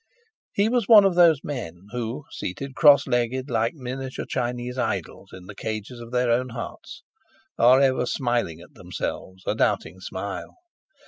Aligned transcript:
He 0.53 0.67
was 0.67 0.87
one 0.87 1.05
of 1.05 1.13
those 1.13 1.41
men 1.43 1.83
who, 1.91 2.23
seated 2.31 2.73
cross 2.73 3.05
legged 3.05 3.51
like 3.51 3.75
miniature 3.75 4.25
Chinese 4.25 4.75
idols 4.75 5.29
in 5.31 5.45
the 5.45 5.53
cages 5.53 5.99
of 5.99 6.09
their 6.11 6.31
own 6.31 6.49
hearts, 6.49 7.03
are 7.59 7.79
ever 7.79 8.07
smiling 8.07 8.61
at 8.61 8.73
themselves 8.73 9.43
a 9.45 9.53
doubting 9.53 9.99
smile. 9.99 10.55